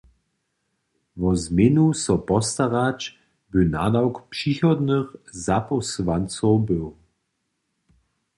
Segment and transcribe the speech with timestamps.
[1.19, 2.99] Wo změnu so postarać
[3.51, 6.95] by nadawk přichodnych zapósłancow był.